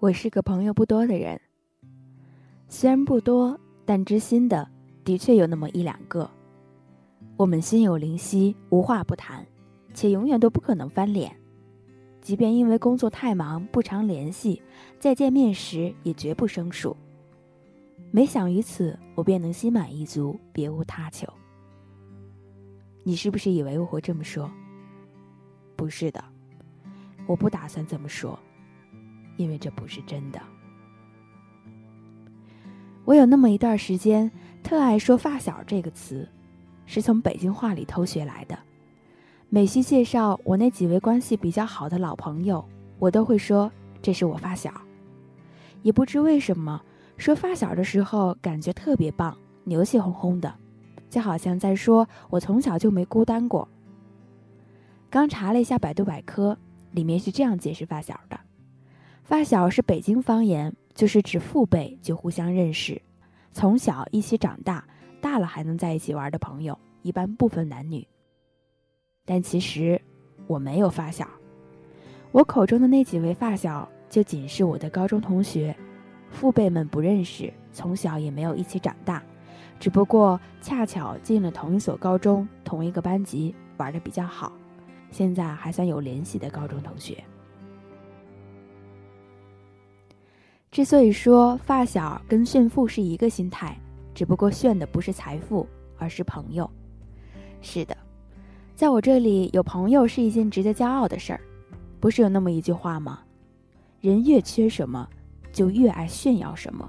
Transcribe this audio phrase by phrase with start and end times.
[0.00, 1.38] 我是个朋友不多的人，
[2.68, 4.66] 虽然不多，但知心的
[5.04, 6.30] 的确有那么一两个。
[7.36, 9.46] 我们心有灵犀，无话不谈，
[9.92, 11.36] 且永远都不可能翻脸。
[12.22, 14.62] 即便因为工作太忙不常联系，
[14.98, 16.96] 再见面时也绝不生疏。
[18.10, 21.30] 每想于此，我便能心满意足，别无他求。
[23.02, 24.50] 你是不是以为我会这么说？
[25.76, 26.24] 不是的，
[27.26, 28.38] 我不打算这么说。
[29.40, 30.38] 因为这不是真的。
[33.06, 34.30] 我有那么一段时间
[34.62, 36.28] 特爱说“发小”这个词，
[36.84, 38.58] 是从北京话里偷学来的。
[39.48, 42.62] 每需介绍我那几位关系比较好的老朋友，
[42.98, 44.70] 我都会说这是我发小。
[45.82, 46.80] 也不知为什么，
[47.16, 50.54] 说发小的时候感觉特别棒，牛气哄哄的，
[51.08, 53.66] 就好像在说我从小就没孤单过。
[55.08, 56.56] 刚查了一下百度百科，
[56.92, 58.38] 里面是这样解释发小的。
[59.30, 63.00] 发小是北京方言，就是指父辈就互相认识，
[63.52, 64.84] 从小一起长大，
[65.20, 68.04] 大了还能在一起玩的朋友，一般不分男女。
[69.24, 70.02] 但其实
[70.48, 71.28] 我没有发小，
[72.32, 75.76] 我口中的那几位发小就仅是我的高中同学，
[76.32, 79.22] 父辈们不认识，从小也没有一起长大，
[79.78, 84.52] 只不过恰巧进了同一所高中，同一个班级，玩的比较好，
[85.12, 87.22] 现在还算有联系的高中同学。
[90.70, 93.76] 之所以说发小跟炫富是一个心态，
[94.14, 95.66] 只不过炫的不是财富，
[95.98, 96.70] 而是朋友。
[97.60, 97.96] 是的，
[98.76, 101.40] 在我这里有朋友是一件值得骄傲的事儿。
[101.98, 103.18] 不是有那么一句话吗？
[104.00, 105.08] 人越缺什么，
[105.52, 106.88] 就越爱炫耀什么。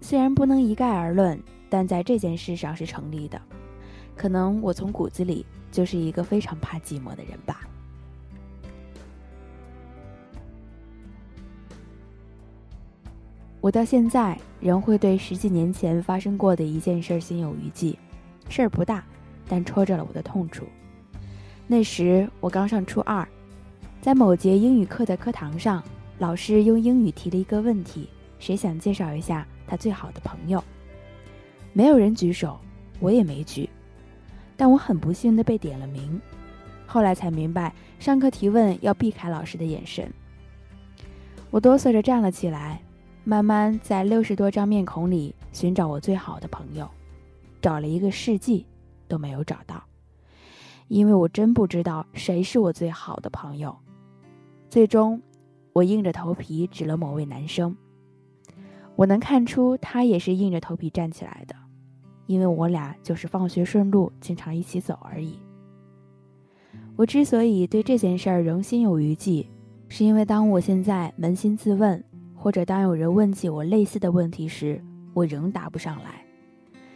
[0.00, 3.42] 虽然不能一概而论，但在这件事上是成立的。
[4.14, 7.62] 可能我从骨子里就是一个非常怕寂寞的人吧。
[13.62, 17.96] 我到现在仍会对十几年前发生过的一件事心有余悸，
[18.48, 19.04] 事儿不大，
[19.46, 20.66] 但戳着了我的痛处。
[21.68, 23.26] 那时我刚上初二，
[24.00, 25.80] 在某节英语课的课堂上，
[26.18, 28.08] 老师用英语提了一个问题：
[28.40, 30.62] 谁想介绍一下他最好的朋友？
[31.72, 32.58] 没有人举手，
[32.98, 33.70] 我也没举，
[34.56, 36.20] 但我很不幸的被点了名。
[36.84, 40.12] 后来才明白，上课提问要避开老师的眼神。
[41.52, 42.82] 我哆嗦着站了起来。
[43.24, 46.88] 慢慢在六十多张面孔里寻找我最好的朋友，
[47.60, 48.66] 找了一个世纪
[49.06, 49.80] 都没有找到，
[50.88, 53.76] 因为我真不知道谁是我最好的朋友。
[54.68, 55.22] 最终，
[55.72, 57.76] 我硬着头皮指了某位男生。
[58.96, 61.54] 我能看出他也是硬着头皮站起来的，
[62.26, 65.38] 因为我俩就是放学顺路，经常一起走而已。
[66.96, 69.48] 我之所以对这件事儿仍心有余悸，
[69.88, 72.02] 是因为当我现在扪心自问。
[72.42, 74.82] 或者当有人问起我类似的问题时，
[75.14, 76.26] 我仍答不上来。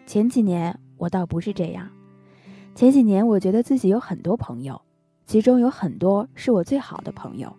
[0.04, 1.88] 前几年我倒不是这样，
[2.74, 4.82] 前几年我觉得自己有很多朋友，
[5.24, 7.56] 其中有很多是我最好的朋友。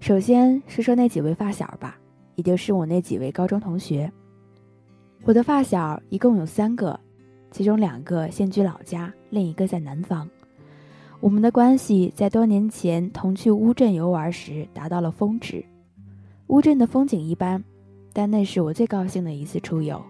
[0.00, 1.98] 首先说说那几位发小吧，
[2.34, 4.10] 也就是我那几位高中同学。
[5.24, 6.98] 我的发小一共有三个，
[7.50, 10.26] 其中两个现居老家，另一个在南方。
[11.20, 15.62] 我们的关系在多年前同去乌镇游玩时达到了峰值。
[16.48, 17.64] 乌镇的风景一般，
[18.12, 20.02] 但那是我最高兴的一次出游。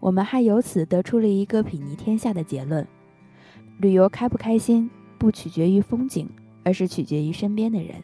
[0.00, 2.86] 我们还由此得出了一个睥睨天下的结论：
[3.78, 6.28] 旅游开不开心，不取决于风景，
[6.64, 7.94] 而是取决于身边的人。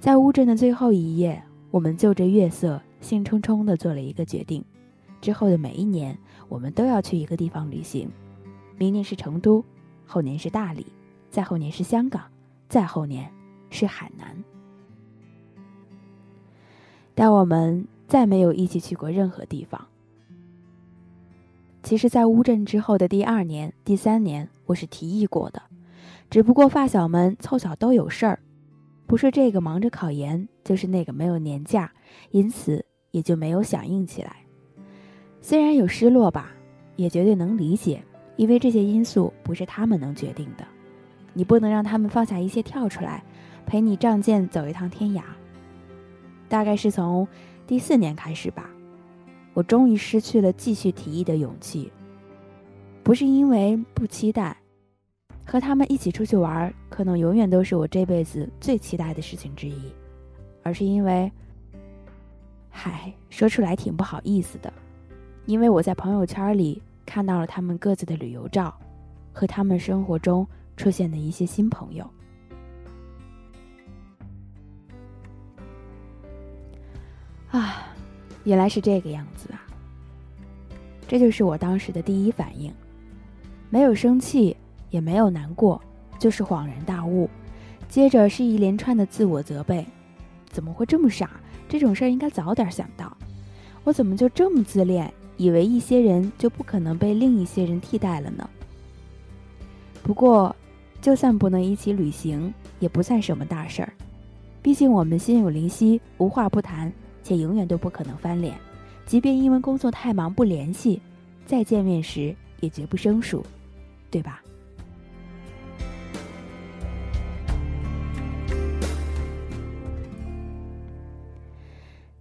[0.00, 4.64] 在乌镇的最后一夜，我们就着月色，兴冲冲地做了一个决定：
[5.20, 6.16] 之后的每一年，
[6.48, 8.10] 我们都要去一个地方旅行。
[8.78, 9.64] 明年是成都，
[10.06, 10.86] 后年是大理，
[11.30, 12.22] 再后年是香港，
[12.68, 13.30] 再后年
[13.70, 14.36] 是海南。
[17.14, 19.86] 但我们再没有一起去过任何地方。
[21.82, 25.60] 其实，在乌镇之后的第二年、第三年，我是提议过的，
[26.30, 28.38] 只不过发小们凑巧都有事儿，
[29.06, 31.92] 不是这个忙着考研，就是那个没有年假，
[32.30, 34.36] 因此也就没有响应起来。
[35.40, 36.52] 虽然有失落吧，
[36.94, 38.00] 也绝对能理解，
[38.36, 40.64] 因为这些因素不是他们能决定的，
[41.34, 43.24] 你不能让他们放下一切跳出来，
[43.66, 45.22] 陪你仗剑走一趟天涯。
[46.52, 47.26] 大概是从
[47.66, 48.68] 第四年开始吧，
[49.54, 51.90] 我终于失去了继续提议的勇气。
[53.02, 54.54] 不是因为不期待，
[55.46, 59.90] 和他们一起出去玩，可能永远都是我这辈子最期待的事情之一，
[60.62, 61.32] 而是因为，
[62.68, 64.70] 嗨，说出来挺不好意思的，
[65.46, 68.78] 因为我在朋友圈里看到了他们各自的旅游照，
[69.32, 70.46] 和他们生活中
[70.76, 72.06] 出现的一些新朋友。
[78.44, 79.62] 原来是这个样子啊！
[81.06, 82.72] 这就是我当时的第一反应，
[83.70, 84.56] 没有生气，
[84.90, 85.80] 也没有难过，
[86.18, 87.28] 就是恍然大悟。
[87.88, 89.86] 接着是一连串的自我责备：
[90.50, 91.30] 怎么会这么傻？
[91.68, 93.16] 这种事儿应该早点想到。
[93.84, 98.48] 我怎么就这么自恋，以为一些人就不可能被另一些人替代了呢？
[100.02, 100.54] 不过，
[101.00, 103.92] 就算不能一起旅行，也不算什么大事儿。
[104.62, 106.92] 毕竟我们心有灵犀，无话不谈。
[107.22, 108.58] 且永远都不可能翻脸，
[109.06, 111.00] 即便因为工作太忙不联系，
[111.46, 113.44] 再见面时也绝不生疏，
[114.10, 114.42] 对吧？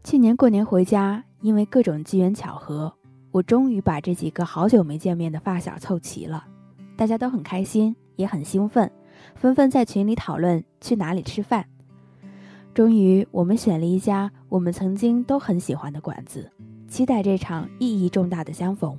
[0.04, 2.94] 去年过年回家，因为各种机缘巧合，
[3.32, 6.46] 我终于把这几个好久没见面的发小凑齐了，
[6.98, 8.92] 大家都很开心，也很兴奋，
[9.36, 11.66] 纷纷在群里讨论去哪里吃饭。
[12.74, 16.50] 终于，我们选了一家我们曾经都很喜欢的馆子，
[16.88, 18.98] 期待这场意义重大的相逢。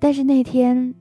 [0.00, 0.92] 但是那天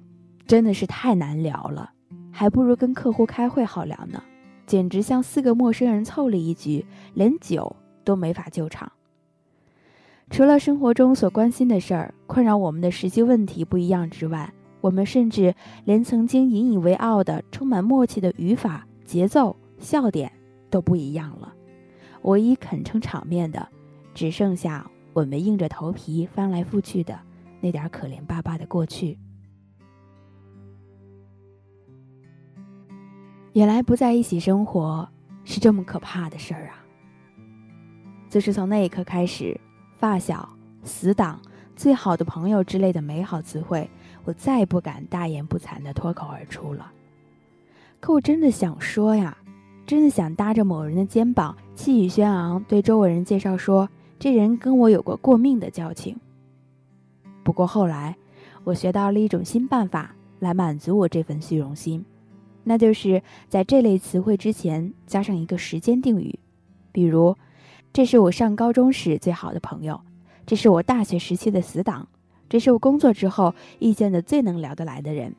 [0.45, 1.91] 真的是太难聊了，
[2.29, 4.21] 还不如跟客户开会好聊呢，
[4.67, 6.85] 简直像四个陌生人凑了一局，
[7.15, 8.91] 连酒都没法救场。
[10.29, 19.55] 除了生活中所关心的事儿、困扰我们的实际问题不一样之外，我们甚至连曾经引以为傲的充满默契的语法、节奏。
[19.81, 20.31] 笑点
[20.69, 21.53] 都不一样了，
[22.21, 23.67] 唯一肯撑场面的，
[24.13, 27.19] 只剩下我们硬着头皮翻来覆去的
[27.59, 29.17] 那点可怜巴巴的过去。
[33.53, 35.09] 原来不在一起生活
[35.43, 36.85] 是这么可怕的事儿啊！
[38.29, 39.59] 就是从那一刻开始，
[39.97, 40.47] 发小、
[40.83, 41.41] 死党、
[41.75, 43.89] 最好的朋友之类的美好词汇，
[44.23, 46.93] 我再不敢大言不惭的脱口而出了。
[47.99, 49.37] 可我真的想说呀。
[49.91, 56.17] 真的想搭着某人的肩膀，气宇轩昂，对周围人介绍说：“这人跟我有过过命的交情。”
[57.43, 58.15] 不过后来，
[58.63, 62.05] 我学到了一种新办法来满足我这份虚荣心，
[62.63, 66.39] 那就是在这类词汇之前加上一个时间定语，
[66.93, 67.35] 比如
[67.91, 69.99] ：“这是我上高中时最好的朋友，
[70.45, 72.07] 这是我大学时期的死党，
[72.47, 75.35] 这是我工作之后遇见的最能聊得来的人。”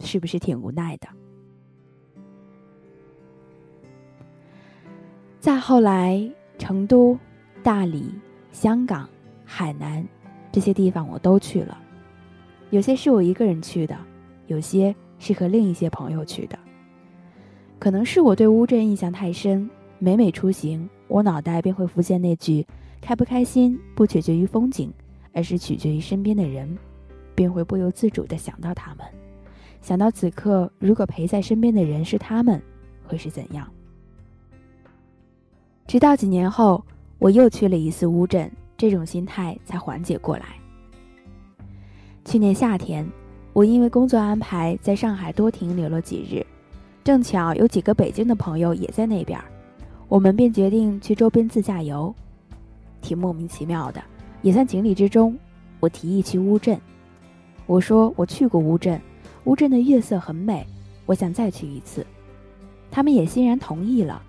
[0.00, 1.08] 是不是挺无奈的？
[5.44, 6.18] 再后来，
[6.56, 7.18] 成都、
[7.62, 8.10] 大理、
[8.50, 9.06] 香港、
[9.44, 10.02] 海南
[10.50, 11.78] 这些地方我都去了，
[12.70, 13.94] 有些是我一个人去的，
[14.46, 16.58] 有些是和另一些朋友去的。
[17.78, 22.66] 可能是我对乌镇印象太深，每每出行，我脑袋便会浮现那句
[23.02, 24.90] “开不开心不取决于风景，
[25.34, 26.74] 而是取决于身边的人”，
[27.36, 29.06] 便会不由自主地想到他们，
[29.82, 32.58] 想到此刻如果陪在身边的人是他们，
[33.06, 33.70] 会是怎样。
[35.86, 36.82] 直到几年后，
[37.18, 40.46] 我又去了一次乌镇，这种心态才缓解过来。
[42.24, 43.06] 去年夏天，
[43.52, 46.44] 我因为工作安排在上海多停留了几日，
[47.04, 49.38] 正巧有几个北京的朋友也在那边，
[50.08, 52.12] 我们便决定去周边自驾游，
[53.02, 54.02] 挺莫名其妙的，
[54.40, 55.36] 也算情理之中。
[55.80, 56.80] 我提议去乌镇，
[57.66, 58.98] 我说我去过乌镇，
[59.44, 60.66] 乌镇的月色很美，
[61.04, 62.04] 我想再去一次，
[62.90, 64.22] 他们也欣然同意了。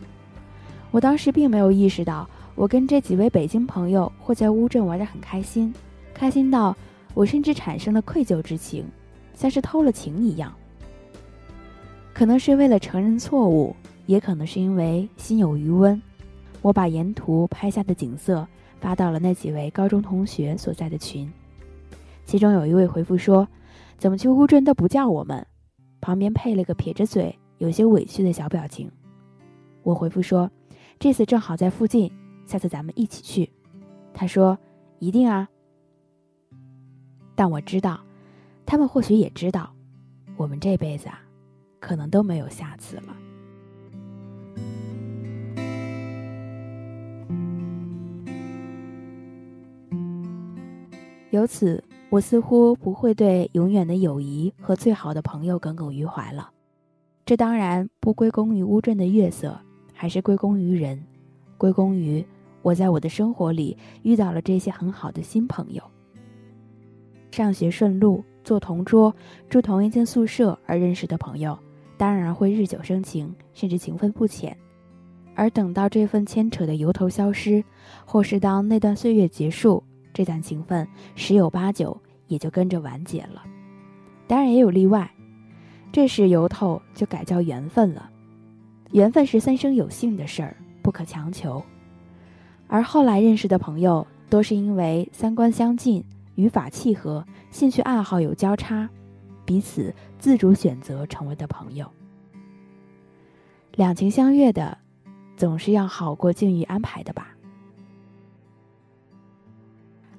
[0.95, 2.25] 我当时并没有意识到，
[2.55, 5.73] 我跟这几位北京朋友会在乌镇玩得很开心，
[6.13, 6.73] 开心到
[7.13, 8.85] 我甚至产生了愧疚之情，
[9.33, 10.55] 像是偷了情一样。
[12.13, 13.75] 可能是为了承认错误，
[14.05, 16.01] 也可能是因为心有余温，
[16.61, 18.47] 我把沿途拍下的景色
[18.79, 21.29] 发到了那几位高中同学所在的群，
[22.23, 23.45] 其中有一位回复说
[23.99, 25.45] ：“怎么去乌镇都不叫我们，
[25.99, 28.89] 旁边配了个撇着嘴、有些委屈的小表情。
[29.83, 30.49] 我回复说
[30.97, 32.11] ：“这次正好在附近，
[32.45, 33.51] 下次咱们一起去。”
[34.13, 34.57] 他说
[34.99, 35.47] ：“一定啊。”
[37.35, 37.99] 但我知道，
[38.65, 39.73] 他们或许也知道，
[40.37, 41.19] 我们这辈子啊，
[41.79, 43.15] 可能都没有下次了。
[51.31, 56.51] 由此，我似乎不会对永远的友谊和最好的朋友耿耿于怀了。
[57.25, 59.59] 这当然不归功于乌镇的月色，
[59.95, 61.01] 还是归功于人，
[61.57, 62.23] 归功于
[62.61, 65.81] 我在我的生活里遇到了这些很好的新朋友。
[67.31, 69.13] 上学顺路，坐同桌，
[69.49, 71.57] 住同一间宿舍而认识的朋友，
[71.97, 74.55] 当然会日久生情，甚至情分不浅。
[75.33, 77.63] 而等到这份牵扯的由头消失，
[78.05, 79.83] 或是当那段岁月结束，
[80.13, 81.97] 这段情分十有八九
[82.27, 83.43] 也就跟着完结了，
[84.27, 85.09] 当然也有例外。
[85.91, 88.09] 这时由头就改叫缘分了。
[88.95, 91.61] 缘分是三生有幸的事儿，不可强求。
[92.65, 96.01] 而后来认识的朋友，多是因为三观相近、
[96.35, 98.89] 语法契合、兴趣爱好有交叉，
[99.43, 101.91] 彼此自主选择成为的朋友。
[103.73, 104.77] 两情相悦的，
[105.35, 107.35] 总是要好过境遇安排的吧。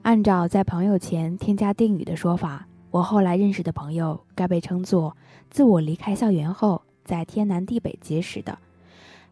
[0.02, 5.16] 按照在朋友前添加定语的说法，我后来认识的朋友该被称作
[5.49, 8.59] 自我离开校园后在天南地北结识的，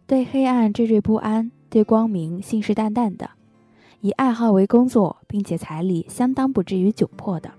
[0.07, 3.31] 对黑暗惴惴不安，对光明信誓旦旦的，
[4.01, 7.51] 以爱好为工作，并且财力相当不至于窘迫的，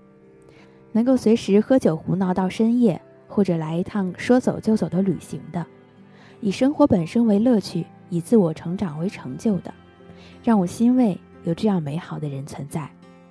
[0.92, 5.66] 能够随时喝酒胡闹到深夜，或者来一趟说走就走的旅行的，
[6.40, 9.74] 以生活本身为乐趣，以自我成长为成就的，
[10.44, 12.88] 让我欣慰有这样美好的人存在。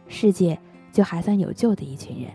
[0.10, 0.60] 世界
[0.92, 2.30] 就还算有救的一群人。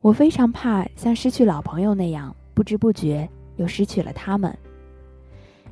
[0.00, 4.56] 我非常怕像失去老朋友那样，不知不觉又失去了他们。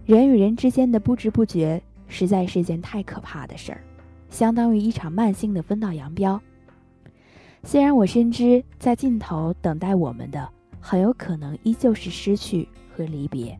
[0.06, 3.82] 人与人之间的不知不觉，实在是件太可怕的事儿，
[4.28, 6.40] 相当于一场慢性的分道扬镳。
[7.62, 10.48] 虽然我深知，在尽头等待我们的，
[10.80, 13.58] 很有可能依旧是失去和离别。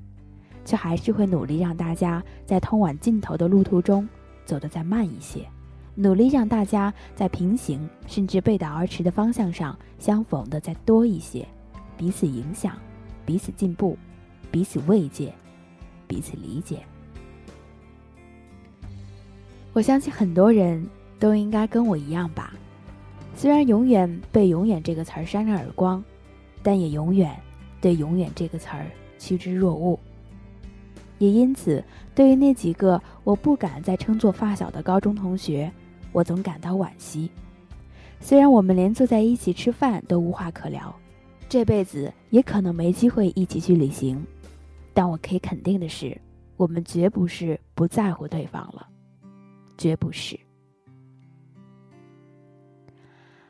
[0.63, 4.09] 却还是会努力让大家在通往尽头的路途中
[4.45, 5.45] 走得再慢一些，
[5.95, 11.49] 努力让大家在平行甚至背道而驰的方向上相逢的再多一些，
[11.97, 12.77] 彼此影响，
[13.31, 13.97] 彼此进步，
[14.51, 15.33] 彼此慰藉，
[16.09, 16.81] 彼此理解。
[19.73, 20.85] 我相信很多人
[21.21, 22.53] 都应该跟我一样吧，
[23.37, 26.03] 虽然永远被“永远”这个词儿扇着耳光，
[26.61, 27.31] 但也永远
[27.81, 28.85] 对“永远”这个词儿
[29.17, 29.97] 趋之若鹜。
[31.19, 35.71] 也因此，对于那几个我不敢再称作发小的高中同学，
[36.11, 37.31] 我总感到惋惜。
[38.19, 40.93] 虽然我们连坐在一起吃饭都无话可聊，
[41.49, 44.25] 这辈子也可能没机会一起去旅行，
[44.95, 46.19] 但我可以肯定的是，
[46.57, 48.89] 我们绝不是不在乎对方了，
[49.77, 50.39] 绝不是。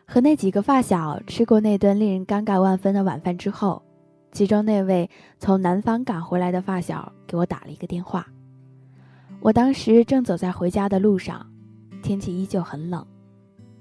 [0.05, 3.83] 和那几个发小吃过那顿令人尴尬万分的晚饭之后。
[4.33, 5.11] 其中那位
[5.41, 8.25] 从南方赶回来的发小给我打了一个电话，
[9.41, 11.45] 我当时正走在回家的路上，
[12.01, 13.05] 天气依旧很冷，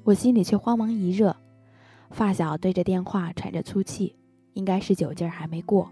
[0.04, 1.36] 我心里却慌忙一热。
[2.10, 4.16] 发小对着电话喘着粗气，
[4.54, 5.90] 应该是酒劲儿还没过。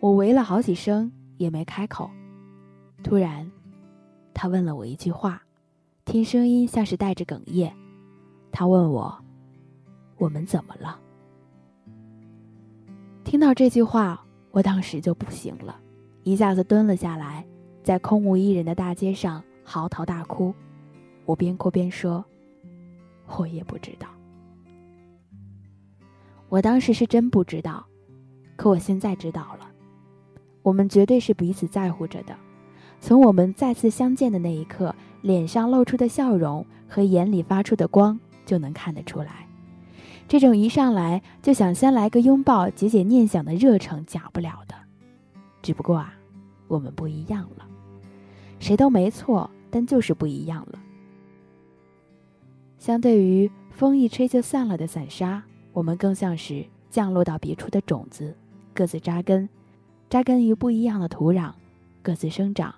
[0.00, 2.10] 我喂了好几声也没开口，
[3.02, 3.50] 突然，
[4.32, 5.42] 他问了我一句话，
[6.04, 7.72] 听声音像是带着哽咽。
[8.50, 9.16] 他问我
[10.18, 10.98] ：“我们怎么了？”
[13.24, 15.78] 听到这句话，我当时就不行了，
[16.24, 17.44] 一下子蹲了下来，
[17.84, 20.54] 在空无一人的大街上嚎啕大哭。
[21.24, 22.24] 我边哭边说
[23.36, 24.08] ：“我也不知道。”
[26.48, 27.84] 我当时是真不知道，
[28.56, 29.68] 可我现在知道了。
[30.62, 32.34] 我们绝对是彼此在乎着的，
[33.00, 39.46] 从我们再次相见的那一刻，脸上露出的笑容和眼里发出的光就能看得出来。
[40.26, 44.74] 这种一上来就想先来个拥抱解解念想的热诚，假不了的。
[45.62, 46.12] 只不过啊，
[46.66, 47.66] 我们不一样了，
[48.58, 50.78] 谁都没错，但就是不一样了。
[52.78, 55.42] 相对于风一吹就散了的散沙，
[55.78, 58.36] 我们更像是降落到别处的种子，
[58.74, 59.48] 各自扎根，
[60.10, 61.52] 扎根于不一样的土壤，
[62.02, 62.74] 各自生长，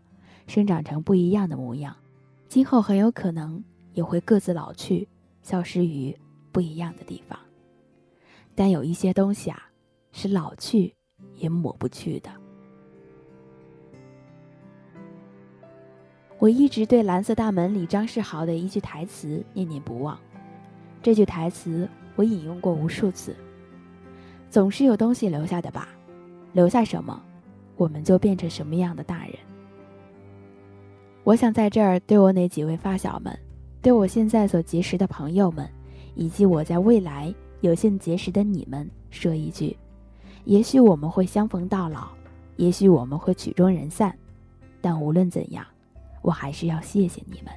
[0.47, 1.97] 生长成不一样的模样。
[2.47, 3.65] 今后很有可能
[3.95, 5.09] 也会各自老去，
[5.43, 6.15] 消失于。
[6.53, 7.39] 不一样的地方，
[8.57, 9.71] 但有一些东西啊，
[10.11, 10.93] 是老去
[11.37, 12.29] 也抹不去的。
[16.41, 20.19] 我一直对《蓝色大门》里张世豪的一句台词念念不忘。
[21.01, 23.35] 这句台词我引用过无数次。
[24.49, 25.89] 总是有东西留下的吧，
[26.53, 27.23] 留下什么，
[27.77, 29.35] 我们就变成什么样的大人。
[31.23, 33.39] 我想在这儿对我那几位发小们，
[33.81, 35.69] 对我现在所结识的朋友们，
[36.15, 39.77] 以及我在未来有幸结识的你们说一句：
[40.45, 42.09] 也许我们会相逢到老，
[42.57, 44.13] 也许我们会曲终人散，
[44.81, 45.65] 但无论怎样，
[46.23, 47.53] 我还是要谢谢你们。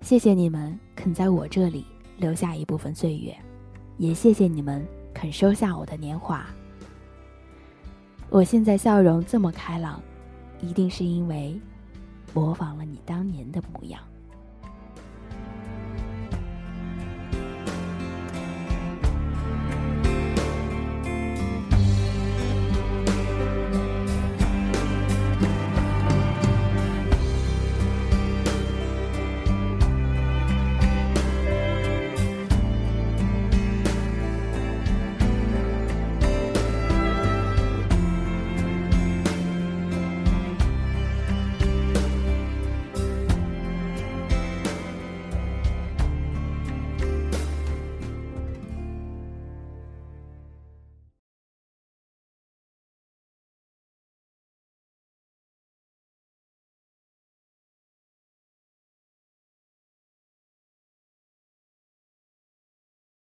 [0.00, 1.84] 谢谢你们肯在我这里
[2.22, 3.36] 留下一部分岁月，
[3.98, 6.46] 也谢谢你们肯收下我的年华。
[8.30, 10.00] 我现在笑容这么开朗，
[10.60, 11.60] 一定是因为
[12.32, 14.00] 模仿了你当年的模样。